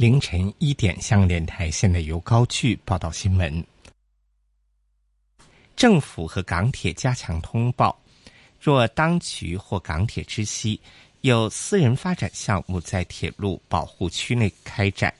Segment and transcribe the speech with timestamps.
[0.00, 3.64] 凌晨一点，香港电台现在由高聚报道新闻。
[5.74, 8.00] 政府和港铁加强通报，
[8.60, 10.80] 若当局或港铁知悉
[11.22, 15.12] 有私人发展项目在铁路保护区内开展，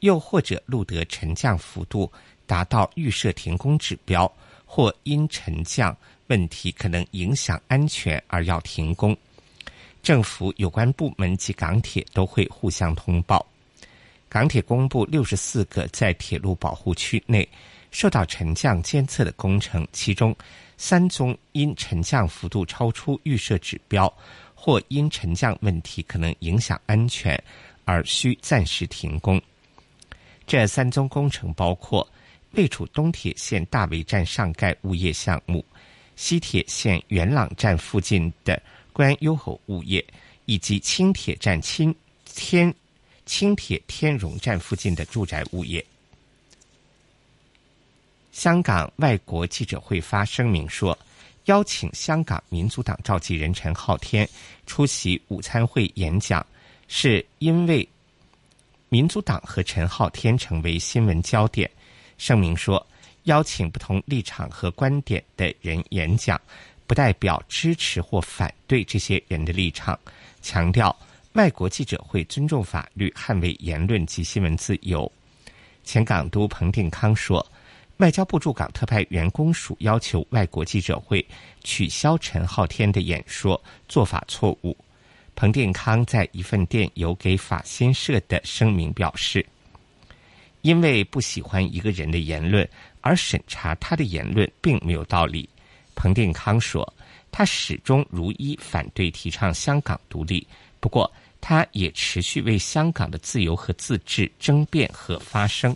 [0.00, 2.12] 又或者路德沉降幅度
[2.44, 4.28] 达到预设停工指标，
[4.66, 5.96] 或因沉降
[6.26, 9.16] 问题可能影响安全而要停工，
[10.02, 13.46] 政府有关部门及港铁都会互相通报。
[14.28, 17.48] 港铁公布六十四个在铁路保护区内
[17.90, 20.36] 受到沉降监测的工程，其中
[20.76, 24.12] 三宗因沉降幅度超出预设指标，
[24.54, 27.42] 或因沉降问题可能影响安全
[27.86, 29.40] 而需暂时停工。
[30.46, 32.06] 这三宗工程包括
[32.52, 35.64] 位处东铁线大围站上盖物业项目、
[36.16, 38.60] 西铁线元朗站附近的
[38.92, 40.04] 观优侯物业，
[40.44, 41.94] 以及轻铁站青
[42.26, 42.72] 天。
[43.28, 45.84] 轻铁天荣站附近的住宅物业。
[48.32, 50.98] 香港外国记者会发声明说，
[51.44, 54.26] 邀请香港民族党召集人陈浩天
[54.66, 56.44] 出席午餐会演讲，
[56.88, 57.86] 是因为
[58.88, 61.70] 民族党和陈浩天成为新闻焦点。
[62.16, 62.84] 声明说，
[63.24, 66.40] 邀请不同立场和观点的人演讲，
[66.86, 69.96] 不代表支持或反对这些人的立场，
[70.40, 70.96] 强调。
[71.38, 75.10] 外国记者会尊重法律，捍卫言论及新闻自由。
[75.84, 77.38] 前港督彭定康说，
[77.98, 81.24] 外交部驻港特派员公署要求外国记者会
[81.62, 84.76] 取消陈浩天的演说，做法错误。
[85.36, 89.46] 彭定康在一份电邮给法新社的声明表示，
[90.62, 92.68] 因为不喜欢一个人的言论
[93.00, 95.48] 而审查他的言论，并没有道理。
[95.94, 96.92] 彭定康说，
[97.30, 100.44] 他始终如一反对提倡香港独立，
[100.80, 101.08] 不过。
[101.40, 105.74] 他也持续为香港的自由和自治争辩和发声。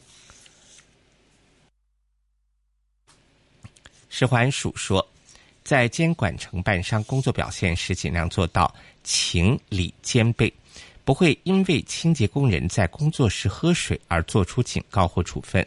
[4.09, 5.07] 石环署说，
[5.65, 8.73] 在监管承办商工作表现时，尽量做到
[9.03, 10.53] 情理兼备，
[11.05, 15.67] 不会因为清洁工人在工作时喝水而做出警告或处分。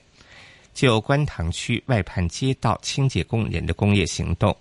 [0.75, 4.55] 就观塘区外判街道清洁工人的工业行动，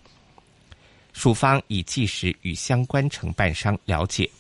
[1.13, 4.31] 署方已即时与相关承办商了解。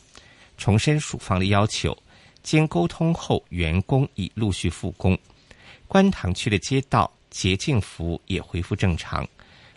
[0.56, 1.96] 重申署方的要求，
[2.42, 5.18] 经沟通后，员工已陆续复工。
[5.86, 9.26] 观塘区的街道洁净服务也恢复正常。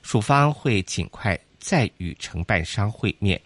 [0.01, 3.39] 署方会尽快再与承办商会面，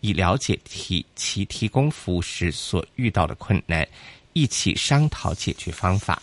[0.00, 3.86] 以了解提其提供服务时所遇到的困难，
[4.32, 6.20] 一起商讨解决方法。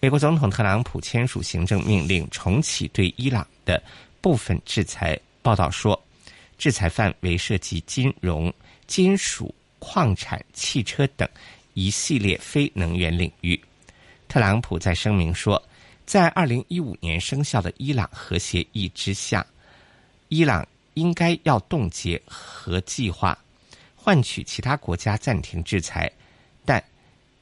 [0.00, 3.82] 美国总统特朗普签署行政命令重启对伊朗的
[4.20, 5.18] 部分制裁。
[5.40, 5.98] 报道说。
[6.64, 8.50] 制裁范围涉及金融、
[8.86, 11.28] 金属、矿产、汽车等
[11.74, 13.60] 一系列非能源领域。
[14.28, 15.62] 特朗普在声明说，
[16.06, 19.46] 在二零一五年生效的伊朗核协议之下，
[20.28, 23.38] 伊朗应该要冻结核计划，
[23.94, 26.10] 换取其他国家暂停制裁，
[26.64, 26.82] 但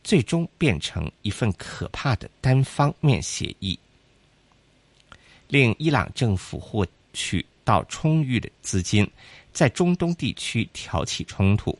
[0.03, 3.78] 最终变成一份可怕的单方面协议，
[5.47, 7.47] 令伊朗政府获取。
[7.65, 9.09] 到充裕的资金，
[9.53, 11.77] 在中东地区挑起冲突。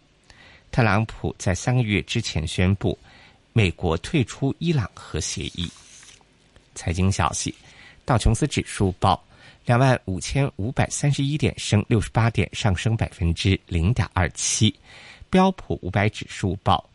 [0.71, 2.99] 特朗普在三个月之前宣布，
[3.53, 5.71] 美国退出伊朗核协议。
[6.75, 7.55] 财经消息：
[8.05, 9.23] 道琼斯指数报
[9.67, 14.71] 两万五千五百三十一点，升六十八点，上升百分之零点二七；
[15.29, 16.89] 标普五百指数报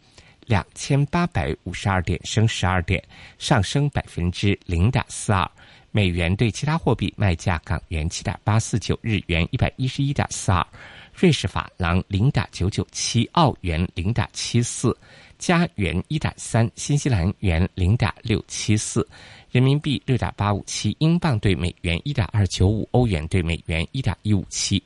[0.47, 3.03] 两千八百五十二点，升十二点，
[3.37, 5.47] 上升百分之零点四二。
[5.91, 10.65] 美元对其他货币卖价：港元七点八四九，日元一百一十一点四二，
[11.13, 14.95] 瑞士法郎零点九九七，澳元零点七四，
[15.39, 19.07] 加元一点三，新西兰元零点六七四，
[19.51, 24.81] 人民币六点八五七，英镑兑美元一点二九五，欧元兑美元一点一五七。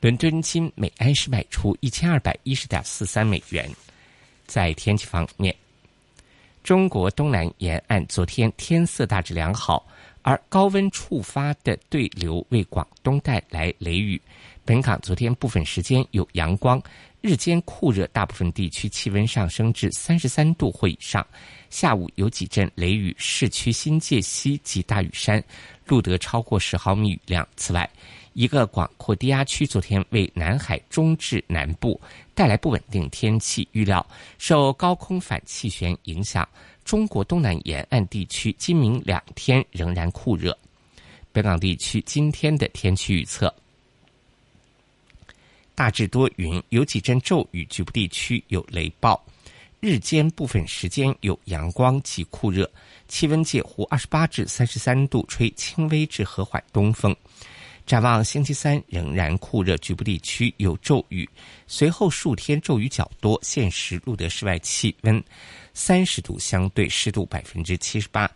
[0.00, 3.68] 伦敦金每安司卖出一千二百一十点四三美元。
[4.46, 5.54] 在天气方面。
[6.68, 9.86] 中国东南沿岸昨天天色大致良好，
[10.20, 14.20] 而高温触发的对流为广东带来雷雨。
[14.66, 16.78] 本港昨天部分时间有阳光，
[17.22, 21.26] 日间酷热，大部分地区气温上升至三十三度或以上。
[21.70, 25.42] 下午有几阵雷雨，市区新界西及大屿山
[25.86, 27.48] 录得超过十毫米雨量。
[27.56, 27.88] 此外，
[28.34, 31.98] 一个广阔低压区昨天为南海中至南部。
[32.38, 34.06] 带来不稳定天气，预料
[34.38, 36.48] 受高空反气旋影响，
[36.84, 40.56] 中国东南沿岸地区今明两天仍然酷热。
[41.32, 43.52] 北港地区今天的天气预测：
[45.74, 49.20] 大致多云，有几阵骤雨，局部地区有雷暴，
[49.80, 52.70] 日间部分时间有阳光及酷热，
[53.08, 57.12] 气温介乎二十八至三十三度，吹轻微至和缓东风。
[57.88, 61.26] 展望星期三仍然酷热，局部地区有骤雨。
[61.66, 63.38] 随后数天骤雨较多。
[63.42, 65.24] 现时路德室外气温
[65.72, 68.30] 三十度，相对湿度百分之七十八。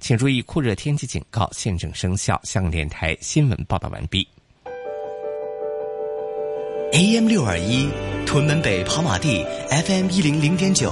[0.00, 2.40] 请注意酷热天气警告，现正生效。
[2.44, 4.26] 香港电台新闻报道完毕。
[6.94, 7.86] AM 六二一，
[8.24, 10.90] 屯门北跑马地；FM 一零零点九，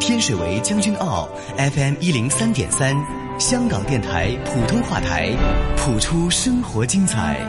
[0.00, 1.28] 天水围将军澳
[1.58, 3.21] ；FM 一零三点三。
[3.38, 5.32] 香港电台普通话台，
[5.76, 7.40] 普出生活精彩。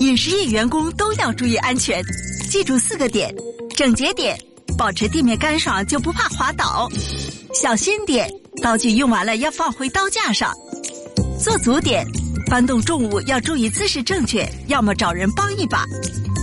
[0.00, 2.02] 饮食业员工都要注意安全，
[2.48, 3.34] 记住四个点：
[3.76, 4.38] 整洁点，
[4.76, 6.88] 保持地面干爽就不怕滑倒；
[7.52, 8.30] 小心点，
[8.62, 10.50] 刀具用完了要放回刀架上；
[11.38, 12.06] 做足点，
[12.48, 15.84] 搬动重物要注意姿势正确，要么找人帮一把；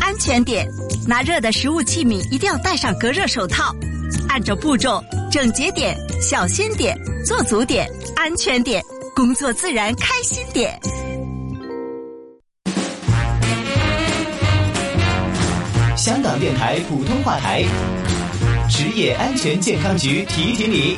[0.01, 0.67] 安全点，
[1.07, 3.73] 拿热的食物器皿一定要戴上隔热手套，
[4.29, 5.01] 按照步骤。
[5.35, 7.85] 整洁点，小心点，做足点，
[8.15, 8.81] 安全点，
[9.13, 10.79] 工作自然开心点。
[15.97, 17.61] 香港电台普通话台，
[18.69, 20.97] 职业安全健康局提醒你：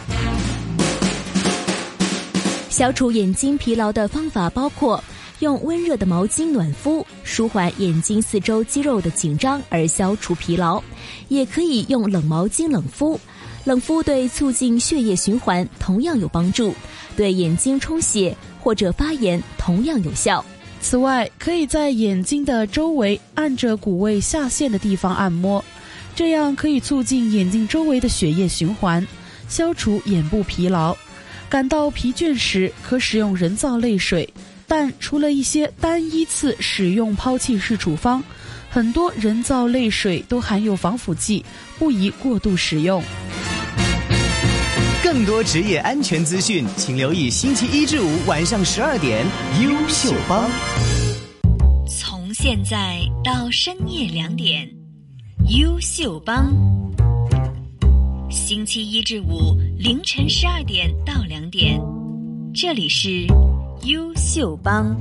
[2.69, 5.03] 消除眼睛疲劳的方法包括
[5.39, 10.77] 用温热的毛巾暖敷，舒缓眼睛四周肌肉的紧张而消除疲劳；
[11.27, 13.19] 也可以用冷毛巾冷敷。
[13.67, 16.73] 冷敷对促进血液循环同样有帮助，
[17.17, 20.43] 对眼睛充血或者发炎同样有效。
[20.79, 25.61] 此外，可以在眼睛的周围按着骨位下陷的地方按摩，
[26.15, 29.05] 这样可以促进眼睛周围的血液循环，
[29.49, 30.95] 消除眼部疲劳。
[31.49, 34.33] 感到疲倦时，可使用人造泪水，
[34.65, 38.23] 但除了一些单一次使用抛弃式处方，
[38.69, 41.43] 很多人造泪水都含有防腐剂，
[41.77, 43.03] 不宜过度使用。
[45.07, 49.25] 更多职业安全资讯，请留意星期一至五晚上十二点
[49.63, 50.45] 《优秀帮》。
[51.87, 54.65] 从现在到深夜两点，
[55.61, 56.51] 《优秀帮》。
[58.29, 61.79] 星期一至五凌晨十二点到两点，
[62.53, 63.07] 这里是
[63.87, 64.93] 《优秀帮》。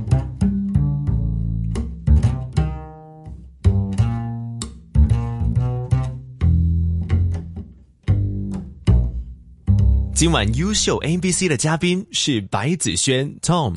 [10.17, 13.69] 今晚优秀 A B C 的嘉宾是白子轩 Tom。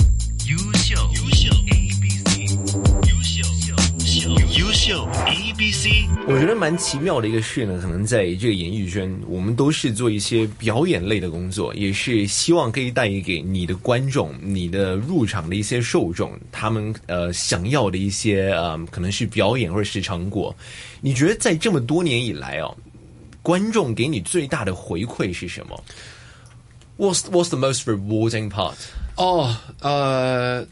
[0.50, 2.66] 优秀优秀 A B C，优
[3.22, 3.76] 秀优
[4.64, 5.90] 秀优秀 A B C。
[6.26, 20.56] 我觉得蛮奇妙的一个事呢，可能在这个演艺圈，我们都是做一些表演类的工作，也是希望可以带给你的观众、你的入场的一些受众，他们呃想要的一些呃可能是表演或者是成果。
[21.02, 22.74] 你觉得在这么多年以来哦，
[23.42, 25.78] 观众给你最大的回馈是什么？
[27.00, 28.76] What's what's the most rewarding part?
[29.16, 30.64] Oh, uh,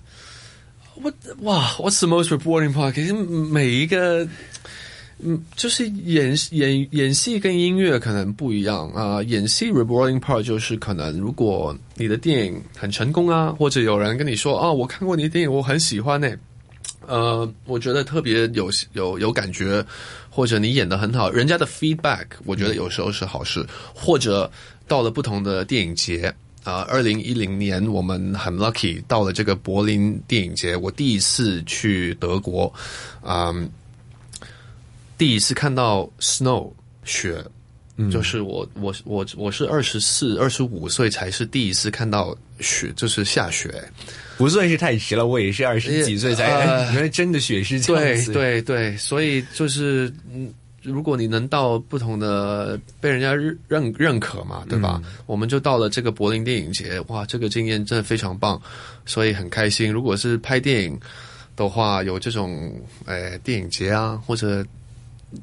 [0.94, 2.94] what wow, what's the most rewarding part？
[2.94, 4.28] 其实每一个。
[5.20, 9.24] 嗯，就是演演演戏跟音乐可能不一样啊、呃。
[9.24, 16.38] 演戏 rewarding part 就是可能如果你的电影很成功啊，或者有人跟你说啊，我看过你的电影，我很喜欢呢、欸。
[17.08, 19.84] 呃，我觉得特别有有有感觉，
[20.30, 24.48] 或者你演的很好，人家的 feedback，我觉得有时候是好事，或者
[24.88, 32.72] 到了不同的电影节啊，二零一零年我们很 lucky 到了这个柏林电影节，我第一次去德国，
[33.22, 33.54] 啊，
[35.16, 36.72] 第一次看到 snow
[37.04, 37.42] 雪，
[38.10, 43.70] 就是我我我我是二十四二十五岁才是第一次看到雪，就是下雪，
[44.36, 46.46] 不算是太迟了，我也是二十几岁才
[47.10, 50.52] 真的雪是这样子，对对对，所以就是嗯。
[50.82, 53.34] 如果你能到不同的被人家
[53.68, 55.00] 认认可嘛，对吧？
[55.26, 58.60] 我们就到了这个柏林电影节，哇，这个经验真的非常棒，
[59.04, 59.90] 所以很开心。
[59.90, 60.98] 如果是拍电影
[61.56, 62.72] 的话，有这种
[63.06, 64.64] 诶电影节啊，或者。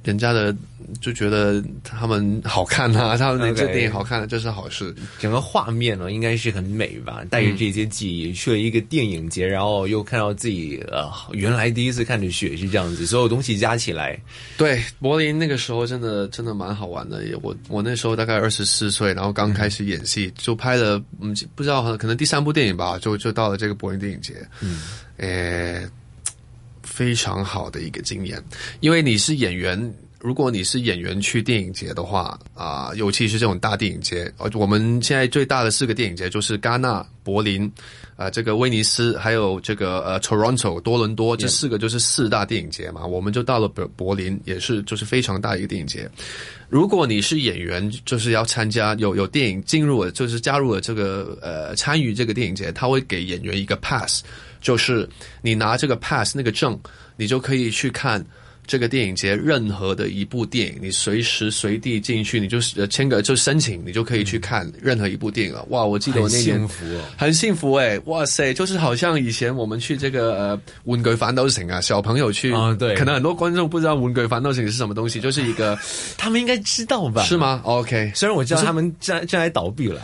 [0.03, 0.55] 人家的
[1.01, 4.93] 就觉得他们好看呐， 他们那这电影好看，这是好事。
[5.19, 7.23] 整个画面呢，应该是很美吧？
[7.29, 14.19] 带着这些记忆去了一个电影节，然后又看到自己呃原来第一次看的雪是这样子，所有东西加起来，
[14.57, 17.23] 对柏林那个时候真的真的蛮好玩的。
[17.41, 24.81] 我我那时候大概二十四岁，然后刚开始演戏，就拍了嗯不知道可能第三部电影吧，就就到了这个柏林电影节，嗯，
[25.17, 25.87] 诶。
[26.95, 28.41] 非常好的一个经验，
[28.79, 29.77] 因为你是演员，
[30.17, 37.69] 如果你是演员去电影节的话啊，尤其是这种大电影节，呃，我们现在最大的四个电影节就是戛纳、柏林、
[38.15, 43.05] 啊，这个威尼斯，还有这个呃，Toronto 多伦多，这四个就是四大电影节嘛。
[43.05, 46.09] 我们就到了柏柏林，也是就是非常大一个电影节。
[46.69, 54.23] 如果你是演员，就是要参加有有电影进入了，就是加入了这个呃参与这个电影节，他会给演员一个 pass。
[54.65, 55.07] 就是
[55.43, 56.77] 你拿这个 pass 那个证，
[57.17, 58.19] 你就可以去看
[58.65, 65.53] 这个电影节任何的一部电影，你随时随地进去，你就签个就申请，你就可以去看任何一部电影。
[65.53, 65.63] 了。
[65.69, 67.99] 哇，我记得我那天，很幸福，很幸福哎！
[68.05, 72.51] 哇塞，就是好像以前我们去这个呃玩具反斗城啊，小朋友去，
[72.97, 75.77] 可能很多观众不知道玩具反斗城是什么东西，就是一个
[76.17, 77.23] 他们应该知道吧？
[77.25, 80.01] 是吗？OK，虽然我知道他们将将来倒闭了。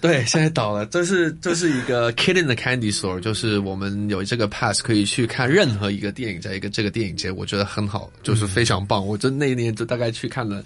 [0.00, 9.06] 对，现在倒了，这是这是一个 k i d t i n 的 candy store，就是我们有这个 pass 可以去看任何一个电影，在一个这个电影节，我觉得很好，就是非常棒。
[9.06, 10.64] 我就那一年就大概去看了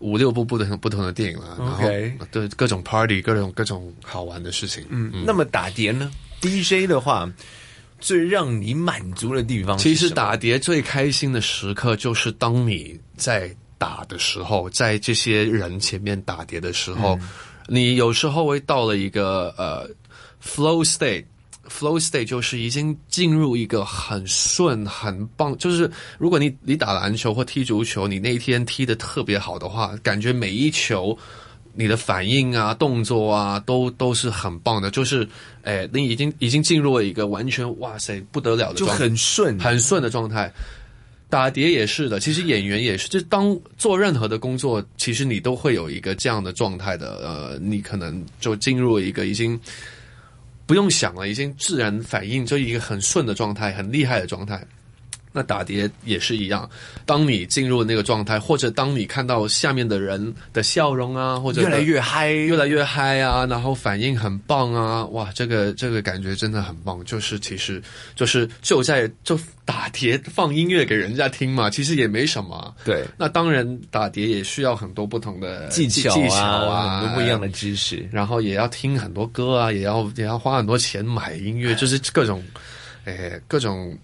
[0.00, 1.84] 五六部不同不同的电影了，然后
[2.32, 4.84] 对各种 party，各种各种好玩的事情。
[4.88, 6.10] 嗯，那么打碟呢
[6.40, 7.32] ？DJ 的话，
[8.00, 17.16] 最让你满足的地方，其实打碟最开心的时刻就是当你在打的时候，在这些人前面打碟的时候。
[17.70, 19.86] 你有时候会到了一个呃
[20.42, 25.56] ，flow state，flow state 就是已经进入一个很顺、很棒。
[25.58, 31.16] 就是如果你你打篮球或踢足球，你那一天踢的特别好的话，感觉每一球
[31.74, 34.90] 你的反应啊、动作啊都都是很棒的。
[34.90, 35.28] 就是，
[35.62, 40.50] 哎，你已经已经进入了一个完全哇塞不得了的，就很顺、很顺的状态。
[41.30, 49.58] 打碟也是的，其实演员也是，就当做任何的工作，其实你都会有一个这样的状态的，呃，你可能就进入一个已经
[50.64, 54.66] 不用想了，已经自然反应，就一个很顺的状态，很厉害的状态。
[55.38, 56.68] 那打碟也是一样，
[57.06, 67.04] 当你进入那个状态，或者当你看到下面的人的笑容啊，或者越来越嗨，越来越嗨啊，然后反应很棒啊，哇，这个这个感觉真的很棒。
[67.04, 67.80] 就是其实
[68.16, 72.74] 就是就在就打碟放音乐给人家听嘛，其实也没什么。
[72.84, 82.42] 对，那当然打碟也需要很多不同的技巧啊，很多不一样的知识，然后也要听很多歌啊，也要也要花很多钱买音乐，就是各种，
[83.04, 83.96] 哎，各种。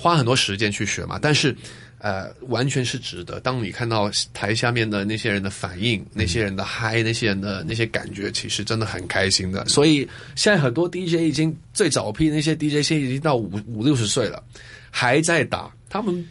[0.00, 1.54] 花很多时间去学嘛，但是，
[1.98, 3.38] 呃，完全是值得。
[3.40, 9.66] 当你看到台下面的那些人的反应，那些人的嗨，那些人的那些感觉，其实真的很开心的。
[9.68, 9.98] 所以
[10.36, 14.42] 现在很多 DJ 已经最早批那些 DJ，现在已经到五五六十岁了，
[14.90, 16.26] 还在打，他们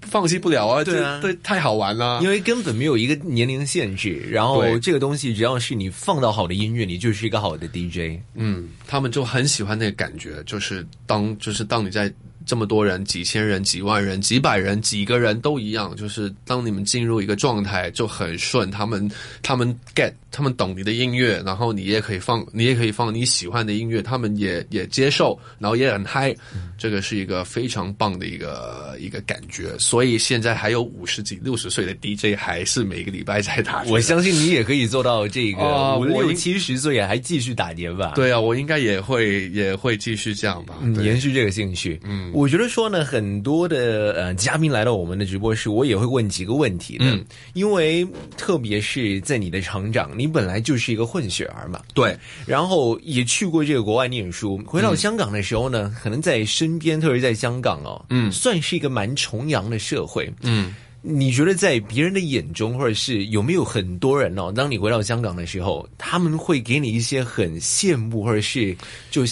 [0.00, 0.82] 放弃不了啊！
[0.82, 4.14] 对啊，太好玩了，因为根本没有一个年龄限制。
[4.30, 8.18] 然后这个东西，只要是你放到好的音乐，你就是一个好的 DJ。
[8.34, 12.10] 嗯，他们就很喜欢那个感觉，就是当，就是当你在。
[12.50, 19.08] 这么多人，几千人、几万人、几百人、几个人都一样，就是当你们进入一个状态就很顺，他们
[19.40, 20.12] 他们 get。
[20.30, 26.34] 他们懂你的音乐，然后你也可以放，你也可以放你喜欢的音乐，他们也也接受，然后也很嗨，
[26.78, 29.76] 这个是一个非常棒的一个一个感觉。
[29.78, 33.82] 所以现在还有五十几、六十岁的 DJ 还是每个礼拜在打。
[33.88, 38.12] 我相信你也可以做到这个五六十岁还继续打碟吧？
[38.14, 42.00] 对啊，我应该也会也会继续这样吧，延续这个兴趣。
[42.04, 47.18] 嗯，我觉得说呢，很多的呃嘉宾来到我们的直播室，我也会问几个问题的，
[47.54, 48.06] 因为
[48.36, 50.08] 特别是在你的成长。
[50.20, 54.60] 你本来就是一个混血儿嘛，对，然后也去过这个国外念书。
[54.66, 64.52] 回到香港的时候呢，可能在身边，特别是在香港哦，嗯，算是一个蛮崇洋的社会，嗯，你觉得在别人的眼中，或者是有没有很多人哦？
[64.54, 68.76] 当你回到香港的时候，他们会给你一些很羡慕，或者是
[69.10, 69.22] 就。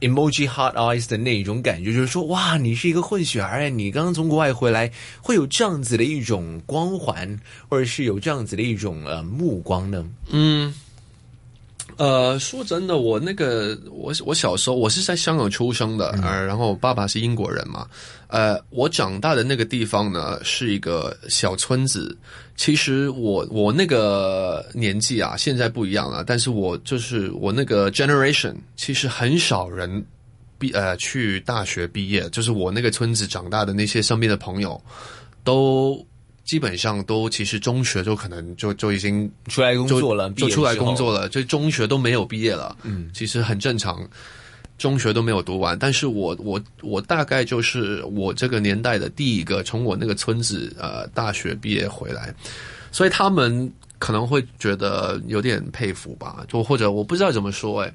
[0.00, 4.90] Emoji h o t eyes 的那种感觉，就是说，哇，你是一个混血儿，你刚刚从国外回来，
[5.20, 7.38] 会有这样子的一种光环，
[7.68, 10.04] 或者是有这样子的一种呃目光呢？
[10.30, 10.72] 嗯。
[11.98, 17.86] 呃，说真的，我那个我我小时候我是在香港出生的啊，然后爸爸是英国人嘛，
[18.28, 22.16] 呃，我长大的那个地方呢是一个小村子。
[22.54, 30.04] 其实我我那个年纪啊，现在不一样了，但是我就是我那个 generation，其实很少人
[30.58, 34.78] 毕呃去大学毕业，就是我那个村子长大的那些身边的朋友
[35.44, 36.04] 都。
[36.46, 42.74] 基本上都其实中学就可能就就已经出来工作了，就出来工作了，就中学都没有毕业了。
[42.84, 44.08] 嗯，其实很正常，
[44.78, 45.76] 中学都没有读完。
[45.76, 52.32] 但是我我我大概就是我这个年代的第一个从我那个村子呃大学毕业回来，
[52.92, 57.92] 所以他们可能会觉得有点佩服吧，就或者我不知道怎么说哎，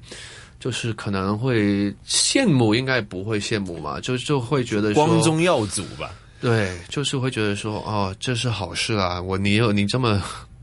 [0.60, 6.14] 就是可能会羡慕，应该不会羡慕嘛，就就会觉得光宗耀祖吧。
[6.42, 9.22] 对，就是会觉得说，哦，这是好事啊！
[9.22, 10.20] 我你有你这么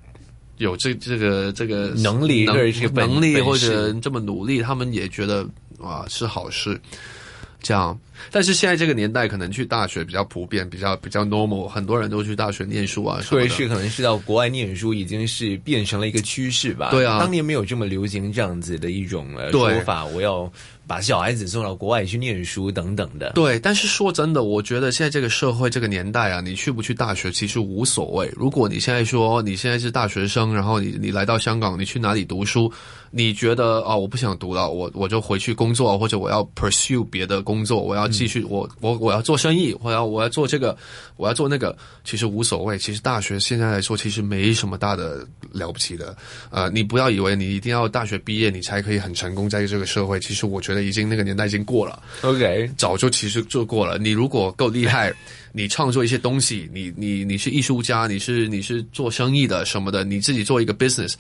[0.59, 2.55] 有这这个这个能力，或
[2.95, 5.47] 能力，或者这么努力，他们也觉得
[5.81, 6.77] 啊是好事。
[7.61, 7.97] 这样，
[8.31, 13.19] 但是现在这个年代，可能去大学比较普遍，比较比较 normal，很多人都去大学念书啊。
[13.29, 16.89] 别是可能是到国外念书，已经是变成了一个趋势吧。
[16.91, 20.49] 对啊，当年没有这么流行这样子的一种说法，我要
[20.87, 23.31] 把小孩子送到国外去念书等等的。
[23.33, 28.31] 对，但是说真的，我觉得现在这个社会这个年代啊，你去不去大学其实无所谓。
[28.37, 32.71] 如果你现在说你现在是大学生，然后你你来到香港，你去哪里读书？
[33.11, 40.77] 你觉得啊，我不想读了，我我就回去工作，或者我要 pursue 别的工作，我要继续，我我我要做生意，我要我要做这个，
[41.17, 42.77] 我要做那个，其实无所谓。
[42.77, 46.15] 其实大学现在来说，其实没什么大的了不起的。
[46.51, 50.19] 呃，你不要以为你一定要大学毕业，你才可以很成功在这个社会。
[50.19, 51.99] 其实我觉得已经那个年代已经过了。
[52.21, 53.97] OK，早就其实做过了。
[53.97, 55.11] 你如果够厉害，
[55.51, 61.15] 你创作一些东西，你你你是艺术家，你是你是做生意的什么的，你自己做一个 business，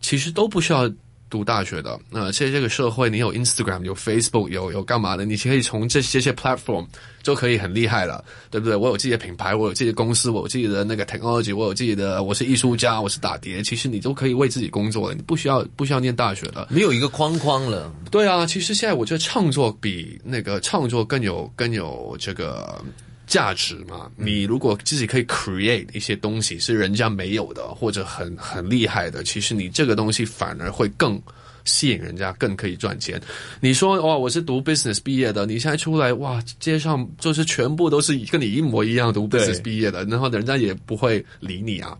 [0.00, 0.88] 其实都不需要。
[1.30, 5.24] 读大学的，那现在这个社会，你有 Instagram，有 Facebook，有有干嘛的？
[5.24, 6.86] 你可以从这些些 platform
[7.22, 8.74] 就可以很厉害了，对不对？
[8.74, 17.92] 我有自己的品牌，我有自己的公司，我有自己的那个 T e c h n o o l g y 我有自己的，我是艺术家，我是打碟，其实你都可以为自己工作，你不需要不需要念大学的，没有一个框框了。
[18.10, 22.82] 对啊，其实现在我觉得创作比那个创作更有更有这个。
[23.28, 31.20] 价值嘛，你如果自己可以 create 一些东西是人家没有的，或者很很厉害的，其实你这个东西反而会更
[31.66, 33.20] 吸引人家，更可以赚钱。
[33.60, 41.96] 你说哇，我是读 business 毕业的，你现在出来哇，街上就是全部都是跟你一模一样读 business 毕业的，然后人家也不会理你啊。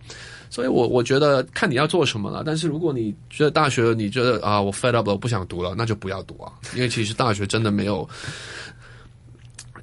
[0.51, 2.41] 所以，我我觉得看你要做什么了。
[2.43, 8.09] 但是如果你觉得大学你觉得啊，我 fed up，我不想读了，那就不要读啊，因为其实大学真的没有。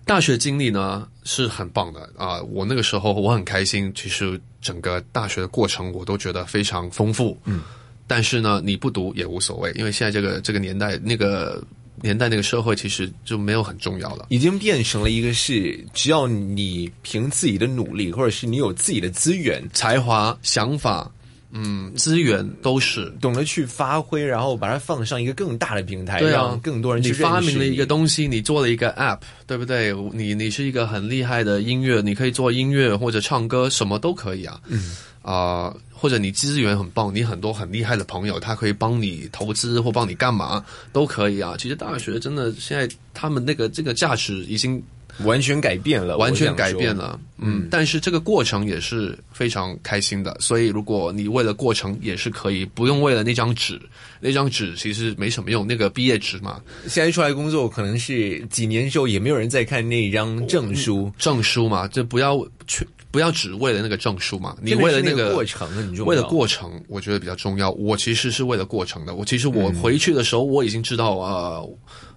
[0.06, 2.40] 大学经历呢是很棒的啊！
[2.44, 7.36] 我那个时候我很开心，其实整个大学的过程我都觉得非常丰富。
[7.44, 7.60] 嗯，
[8.06, 11.60] 但是呢，你不读也无所谓，因为现在这个这个年代、那个
[12.02, 21.10] 年代、那个社会，其实就没有很重要了，已经变成了一个，是只要你凭自己的努力，或者是你有自己的资源、才华、想法。
[21.58, 27.02] 嗯，资源都是懂得去发挥，然后把它放上一个更大的平台，让更多人。
[27.02, 29.92] 你发明了一个东西，你做了一个 app，对不对？
[30.12, 34.60] 你你是一个很厉害的音乐，你可以做音乐或者唱歌，什么都可以啊。
[34.66, 41.54] 嗯啊，或者你资源很棒，你很多很厉害的朋友，他可以帮你投资或帮你干嘛都可以啊。
[41.58, 44.80] 其实大学真的现在他们那个这个价值已经。
[45.24, 53.80] 完全改变了，完全改变了，嗯，但是这个过程也是非常开心的，所以如果你为了过程也是可以，不用为了那张纸，
[54.20, 65.66] 那张纸其实没什么用，那个毕业纸嘛，现在出来工作可能是几年之后也没有人再看那一张证书，证书嘛，就不要去，不要只为了那个证书嘛，你为了那个过程，
[66.04, 67.70] 为了过程，我觉得比较重要。
[67.72, 71.62] 我其实是为了过程的，我其实我回去的时候我已经知道啊。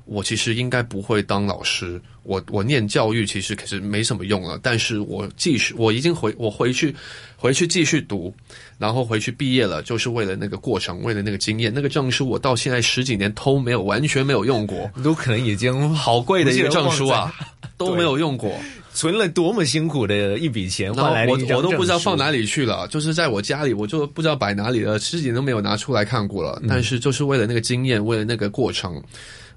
[0.10, 6.93] 我其实应该不会当老师，我我念教育其实其实没什么用了，但是我继续，我已经回我回去，
[7.38, 8.34] 回去继续读，
[8.80, 17.32] 然后回去毕业了，就是为了那个过程，为了那个经验，那个证书我到现在十几年都没有完全没有用过，都可能已经好贵的一个证书啊，
[17.78, 18.52] 都没有用过，
[18.91, 21.04] 存了多么辛苦的一笔钱，我
[21.56, 29.00] 我都不知道放哪里去了，就是在我家里，我就不知道摆哪里了，十几年都没有拿出来看过了，但是就是为了那个经验，为了那个过程。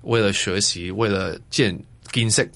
[0.03, 1.77] 为了学习，为了见
[2.13, 2.49] 见识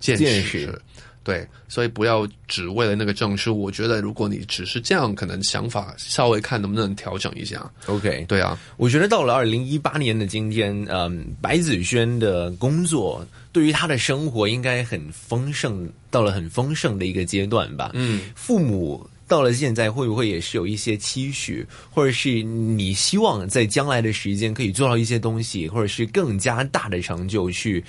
[0.00, 0.80] 见识，
[1.22, 3.58] 对，所以不要只为了那个证书。
[3.58, 7.68] 我觉得，如果你只是这样，可能想法稍微看能不能调整一下。
[7.86, 17.90] OK，对啊，我觉得到了二零一八年的今天，嗯，白子轩的工作对于他的生活应该很丰盛，到了很丰盛的一个阶段吧。
[17.94, 19.04] 嗯，父母。
[19.34, 27.84] 到了现在，会不会也是有一些期许，或者是你希望在将来的时间可以做到一些东西，或者是更加大的成就，去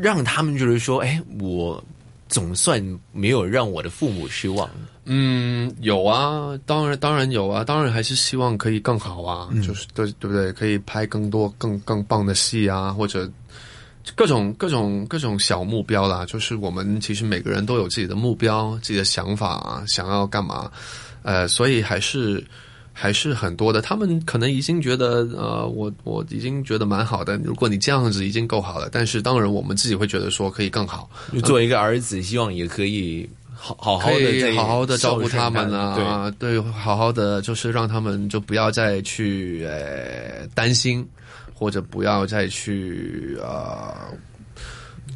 [0.00, 1.82] 让他们就是说，哎，我
[2.28, 2.80] 总算
[3.12, 4.70] 没有让我的父母失望。
[5.06, 10.52] 嗯，有啊，当然，当然有啊，当然还是希望可以更好啊，就是对对不对？
[10.52, 13.28] 可以拍更多更更棒的戏啊，或者。
[14.14, 20.70] 各种各种各种小目标啦，就是我们其实每个人都有自己的目标、自己的想法，想要干嘛？
[21.22, 22.42] 呃，所以还是
[22.92, 23.80] 还是很多的。
[23.82, 27.36] 他们可能已经觉得，呃，我我已经觉得蛮好的。
[27.38, 31.10] 如果你这样子已经够好了，但是当然我们自己会觉得说可以更好。
[31.42, 41.06] 作为一个儿子，希望也可以好好好的、好好的照顾他们啊，对，好好的就是让他们就不要再去呃担心。
[41.58, 44.10] 或者不要再去啊，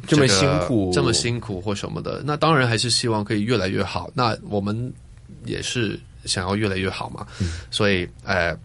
[0.07, 4.09] 这么辛苦，这么辛苦或什么的，那当然还是希望可以越来越好。
[4.15, 4.91] 那我们
[5.45, 7.27] 也是想要越来越好嘛，
[7.69, 8.55] 所以哎，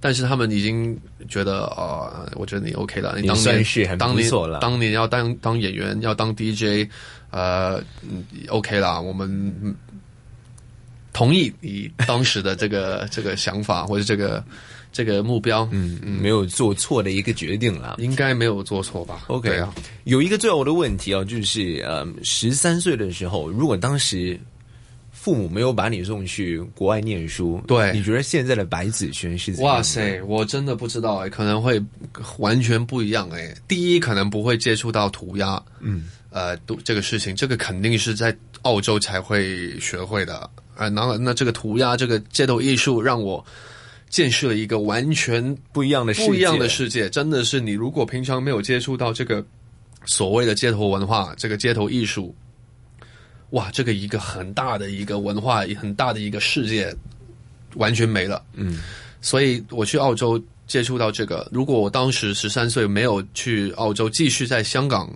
[0.00, 6.90] 但是他们已经觉得啊，我觉得你 OK 了，你当年是很当错当年要当当演员，要当 DJ，
[7.30, 7.80] 呃
[8.48, 9.52] ，OK 啦，我们
[11.12, 14.44] 同意你当时的这个 这个想法或者这个。
[14.94, 24.38] 这个目标，嗯嗯，没有做错的一个决定了，应该没有做错吧？OK 啊，有一个最后的问题啊，就是呃，十三岁的时候，如果当时
[25.10, 29.52] 父母没有把你送去国外念书，对，你觉得现在的白子轩是？
[29.62, 31.82] 哇塞，我真的不知道哎，可能会
[32.38, 33.52] 完全不一样哎。
[33.66, 40.36] 第一，可能不会接触到涂鸦，嗯，呃，都这个事情，这个肯定是在澳洲才会学会的，
[40.76, 43.44] 啊，然后那这个涂鸦，这个街头艺术让我。
[44.08, 49.44] 见识了一个完全不一样的不一样的世界，真的是你如果平常没有接触到这个
[50.04, 52.34] 所谓的街头文化，这个街头艺术，
[53.50, 56.94] 哇，这个一个很大的一个文化，很大的一个世界，
[57.74, 58.42] 完全没了。
[58.54, 58.80] 嗯，
[59.20, 65.10] 所以我去澳洲接触到这个，如果我当时十三岁没有去澳洲，继续在香港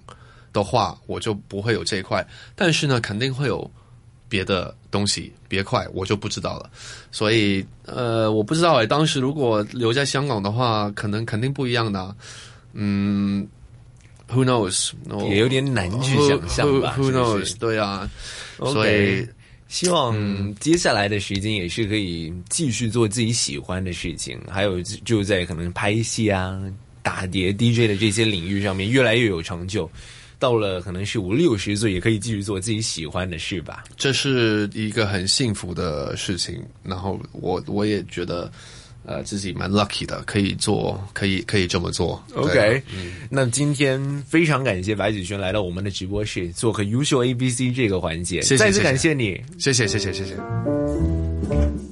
[0.53, 3.71] 的话，我就不会有这一块，但是呢，肯定会有。
[4.29, 6.71] 别的东西别快，我就不知道了。
[7.11, 12.15] 所以，呃，我不知道哎，当时如果留在香港的话，可能肯定不一样的。
[12.75, 13.47] 嗯
[14.29, 14.93] ，Who knows？
[15.29, 16.95] 也有点难去想象吧。
[16.99, 17.57] Who knows？
[17.59, 18.09] 对啊。
[18.59, 19.27] 所以，
[19.69, 24.39] 希望接下来的时间也是可以继续做自己喜欢的事情。
[24.51, 26.61] 还有，就在可能拍戏啊、
[27.03, 29.91] 打碟、DJ 的这些领域上面，越来越有成就。
[30.39, 36.63] 到了可能是五六十岁也可以继续做自己喜欢的事吧，这是一个很幸福的事情。
[36.83, 38.51] 然后我我也觉得，
[39.05, 42.23] 呃，自己蛮 lucky 的，可以做，可以可以这么做。
[42.35, 42.81] OK，
[43.29, 51.88] 那今天非常感谢白子轩来到我们的直播室做个优秀 a ABC 这个环节，再次感谢你，谢谢谢谢谢谢。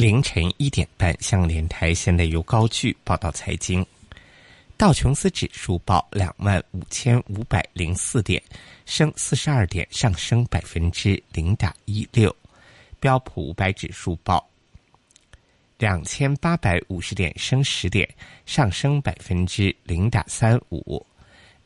[0.00, 3.84] 凌晨一点半，向联台现在由高聚报道财经。
[4.74, 8.42] 道琼斯指数报两万五千五百零四点，
[8.86, 12.34] 升四十二点，上升百分之零点一六。
[12.98, 14.48] 标普五百指数报
[15.76, 18.08] 两千八百五十点，升十点，
[18.46, 21.04] 上升百分之零点三五。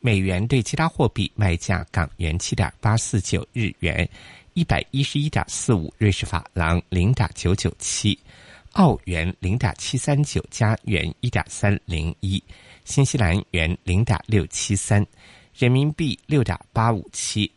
[0.05, 4.07] 美元对其他货币卖价：港元七点八四九，日元
[4.53, 8.15] 一百一十一点四五，瑞士法郎零点九九七，
[8.73, 12.41] 澳元零点七三九，加元一点三零一，
[12.83, 15.03] 新西兰元零点六七三，
[15.57, 17.51] 人民币六点八五七，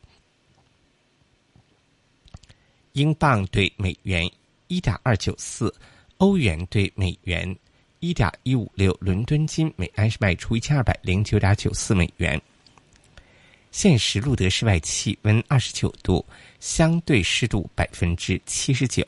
[2.93, 4.27] 英镑对美元
[4.69, 5.71] 一点二九四，
[6.17, 7.55] 欧元对美元。
[8.01, 12.41] 一点一五六伦敦金每安卖出一千二百零九点九四美元。
[13.73, 16.25] 现时路德室外气温二十九度，
[16.61, 19.03] 相对湿度百分之七十九，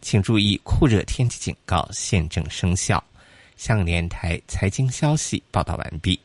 [0.00, 3.02] 请注意酷热天气警告现正生效。
[3.56, 6.18] 香港电台财经消息报道完毕。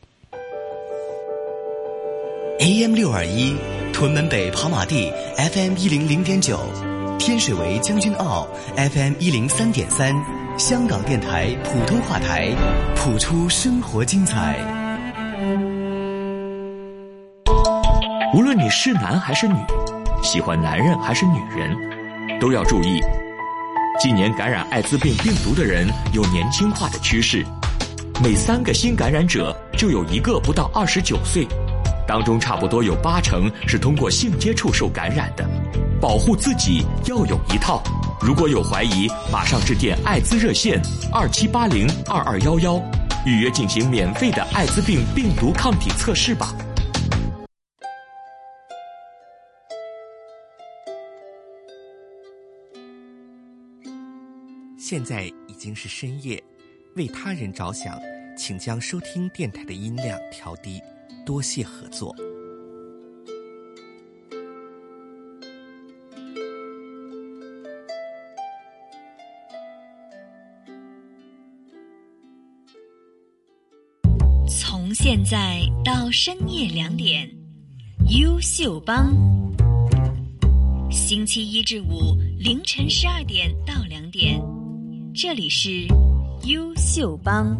[2.60, 3.56] AM 六二一
[3.92, 6.60] 屯门北跑马地 FM 一零零点九
[7.18, 8.46] 天水围将军澳
[8.92, 10.43] FM 一零三点三。
[10.56, 12.48] 香港电台普通话台，
[12.94, 14.56] 普出生活精彩。
[18.32, 19.54] 无论你是男还是女，
[20.22, 21.76] 喜欢男人还是女人，
[22.38, 23.00] 都要注意。
[24.00, 27.44] 近年感染艾滋病病毒的人有年轻化的趋势，
[28.22, 31.44] 每三个新感染者就有一个不到二十九岁。
[32.06, 35.48] 当中差不多有八成是通过性接触受感染的，
[36.00, 37.82] 保护自己要有一套。
[38.20, 40.80] 如果有怀疑，马上致电艾滋热线
[41.12, 42.80] 二七八零二二幺幺，
[43.26, 46.54] 预约进行免费的艾滋病病毒抗体测试吧。
[54.78, 56.42] 现在已经是深夜，
[56.96, 57.98] 为他人着想，
[58.36, 60.78] 请将收听电台的音量调低。
[61.24, 62.14] 多谢合作。
[74.46, 77.28] 从现在到深夜两点，
[78.20, 79.08] 优秀帮。
[80.90, 84.40] 星期一至五凌晨十二点到两点，
[85.14, 85.86] 这里是
[86.46, 87.56] 优秀帮。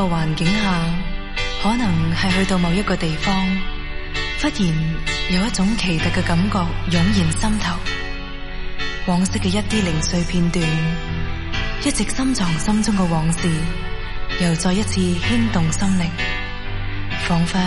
[0.00, 0.82] 个环境下，
[1.62, 1.86] 可能
[2.16, 3.34] 系去到某一个地方，
[4.40, 4.86] 忽然
[5.30, 6.58] 有一种奇特嘅感觉
[6.90, 7.74] 涌然心头。
[9.06, 10.64] 往昔嘅一啲零碎片段，
[11.84, 13.46] 一直深藏心中嘅往事，
[14.40, 16.08] 又再一次牵动心灵，
[17.26, 17.58] 仿佛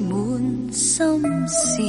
[0.00, 1.02] 满心
[1.48, 1.82] 事，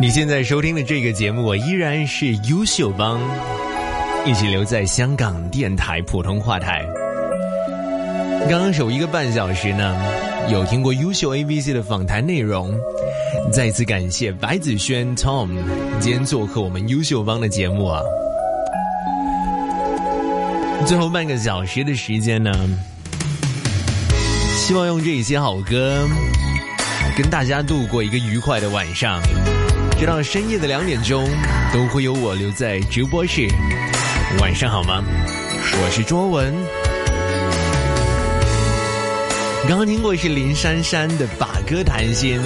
[0.00, 3.20] 你现在收听的这个节目，依然是优秀帮，
[4.26, 6.84] 一起留在香港电台普通话台。
[8.50, 9.96] 刚刚守一个半小时呢，
[10.50, 12.74] 有听过优秀 ABC 的访谈内容，
[13.52, 15.48] 再次感谢白子轩 Tom
[16.00, 18.00] 今天做客我们优秀帮的节目啊。
[20.86, 22.52] 最后半个小时的时间呢，
[24.56, 26.04] 希望用这些好歌，
[27.16, 29.20] 跟大家度过一个愉快的晚上。
[30.04, 31.26] 直到深夜的两点钟，
[31.72, 33.48] 都会有我留在直播室。
[34.38, 35.02] 晚上好吗？
[35.02, 36.52] 我是卓文。
[39.66, 42.38] 刚刚听过是林珊珊的《把歌谈心》，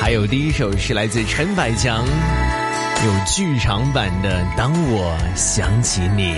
[0.00, 6.34] 还有第一首是来自陈百强，有剧场版的《当我想起你》。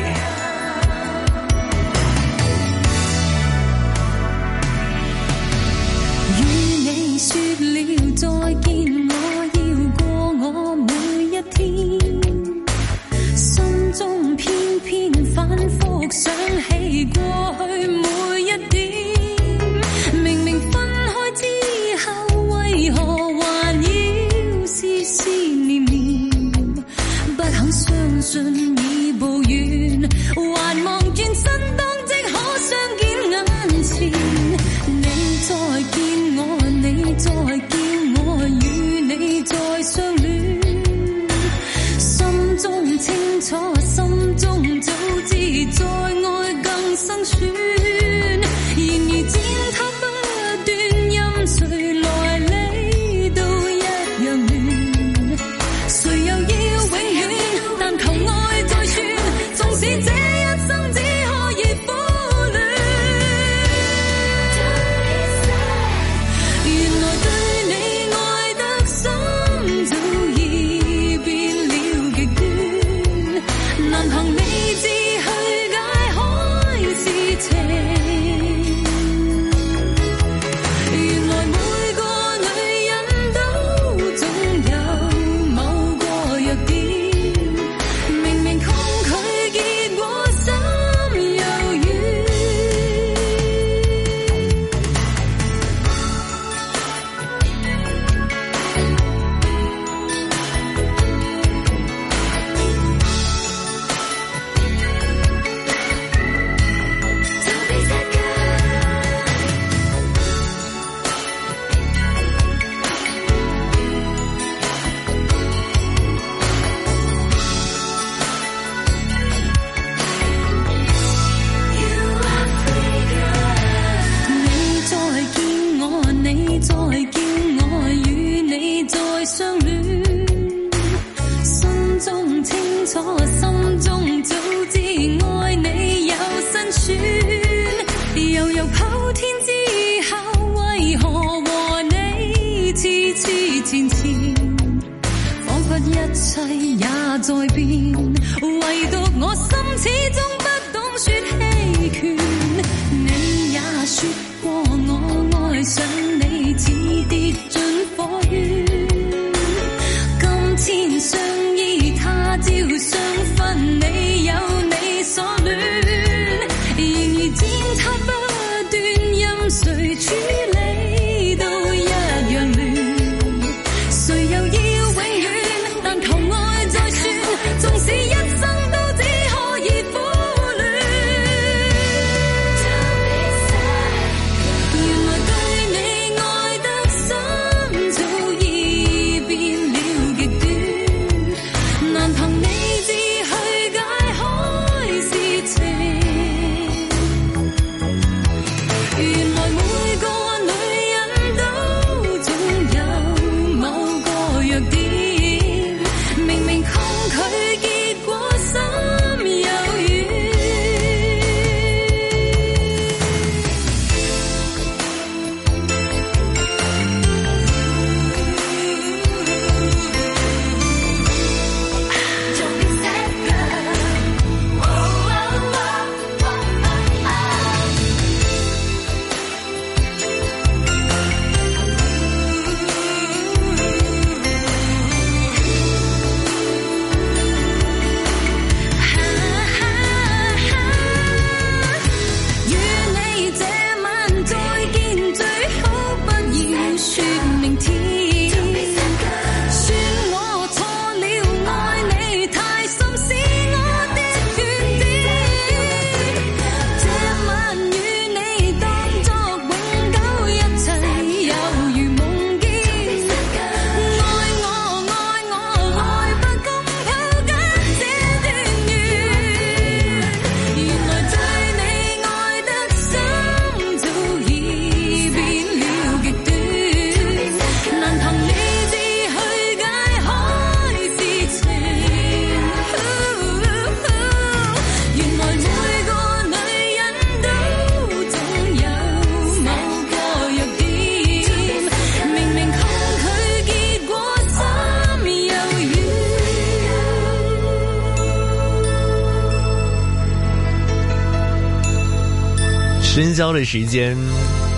[302.98, 303.94] 喧嚣的时间，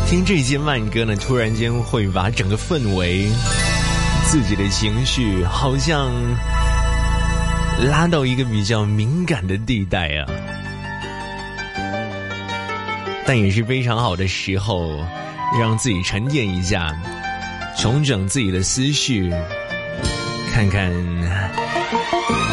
[0.07, 3.27] 听这些慢歌呢，突然间会把整个氛围、
[4.27, 6.13] 自己的情绪，好像
[7.91, 10.31] 拉到一个比较敏感的地带啊。
[13.27, 14.89] 但也是非常好的时候，
[15.59, 16.97] 让自己沉淀一下，
[17.77, 19.29] 重整自己的思绪，
[20.53, 20.93] 看看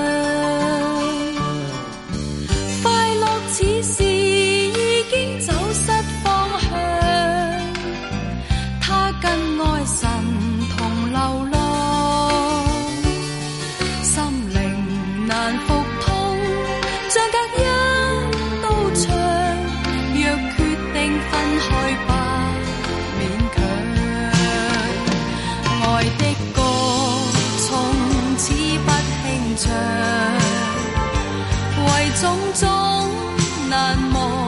[32.21, 32.69] 种种
[33.69, 34.42] 难忘。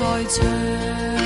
[0.00, 1.19] 在唱。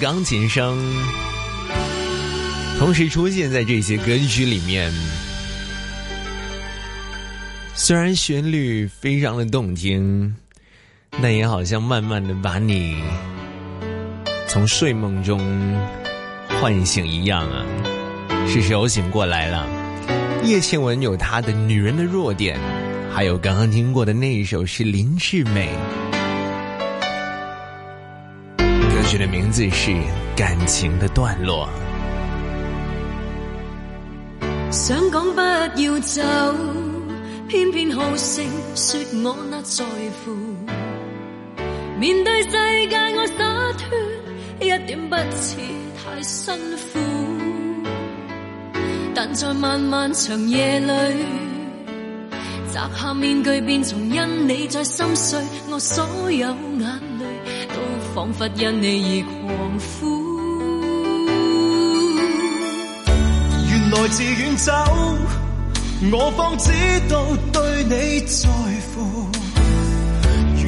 [0.00, 0.78] 钢琴声
[2.78, 4.90] 同时出现在这些歌曲里面，
[7.74, 10.34] 虽然旋律非常的动听，
[11.22, 12.96] 但也好像慢慢的把你
[14.48, 15.38] 从睡梦中
[16.62, 17.62] 唤醒一样啊，
[18.48, 19.68] 是时候醒过来了。
[20.44, 22.58] 叶倩文有她的女人的弱点，
[23.12, 25.68] 还有刚刚听过的那一首是林志美。
[29.50, 29.92] 字是
[30.36, 31.68] 感情的段落。
[34.70, 35.40] 想讲不
[35.80, 36.22] 要走，
[37.48, 38.44] 偏偏好胜
[38.76, 39.84] 说我那在
[40.24, 40.32] 乎。
[41.98, 42.50] 面对世
[42.88, 43.88] 界我洒脱，
[44.60, 45.56] 一点不似
[46.04, 46.54] 太辛
[46.92, 46.98] 苦。
[49.16, 50.92] 但在漫漫长夜里，
[52.72, 55.38] 摘下面具便从因你在心碎，
[55.72, 56.48] 我所有
[56.78, 57.09] 眼。
[58.20, 60.18] 仿佛因你而狂呼，
[63.66, 64.72] 原来自远走，
[66.12, 66.70] 我方知
[67.08, 68.46] 道对你在
[68.92, 69.26] 乎。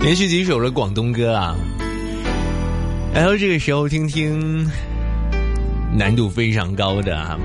[0.02, 1.56] 连续几首的广东歌啊，
[3.14, 4.66] 然后这个时候听听，
[5.94, 7.36] 难度非常高的啊，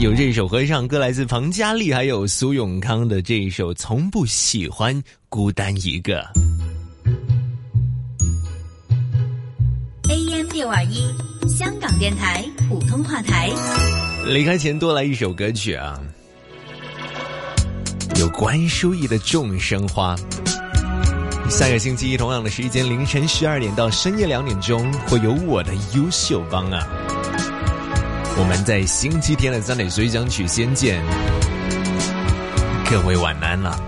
[0.00, 6.20] 有这首合唱歌来自彭佳丽，还有苏永康的这一首《从不喜欢孤单一个》。
[10.10, 11.02] AM 六二一。
[11.48, 13.50] 香港电台普通话台，
[14.26, 15.98] 离开前多来一首歌曲啊！
[18.18, 20.16] 有关淑意的《众生花》。
[21.48, 26.84] 下个星期同样的时间，凌晨十二点到深夜两点钟，会有我的优秀帮啊！
[28.38, 31.00] 我们在星期天的三点水讲曲先见，
[32.90, 33.80] 各位晚安了。